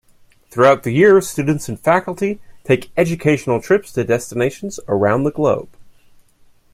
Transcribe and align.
Throughout 0.49 0.81
the 0.81 0.89
year 0.93 1.21
students 1.21 1.69
and 1.69 1.79
faculty 1.79 2.41
take 2.63 2.89
educational 2.97 3.61
trips 3.61 3.91
to 3.93 4.03
destinations 4.03 4.79
around 4.87 5.25
the 5.25 5.31
globe. 5.31 5.69